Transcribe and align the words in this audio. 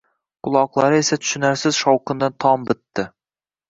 quloqlari 0.47 0.97
esa 1.03 1.21
tushinarsiz 1.21 1.81
shovqindan 1.85 2.39
tom 2.47 2.69
bitdi. 2.75 3.11